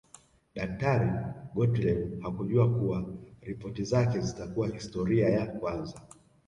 [0.55, 1.09] Daktari
[1.53, 3.05] Gottlieb hakujua kuwa
[3.41, 6.01] ripoti zake zitakuwa historia ya kwanza